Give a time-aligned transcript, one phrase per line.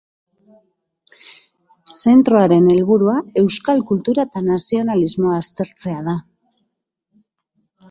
[1.97, 6.19] Zentroaren helburua euskal kultura eta nazionalismoa aztertzea da.